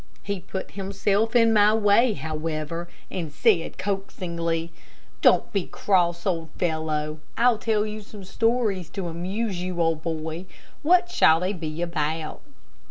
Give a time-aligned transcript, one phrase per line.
[0.23, 4.71] He put himself in my way, however, and said, coaxingly,
[5.21, 7.19] "Don't be cross, old fellow.
[7.37, 10.47] I'll tell you some stories to amuse you, old boy.
[10.81, 12.41] What shall they be about?"